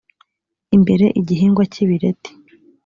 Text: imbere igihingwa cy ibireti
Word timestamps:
imbere 0.75 1.05
igihingwa 1.19 1.63
cy 1.71 1.79
ibireti 1.83 2.31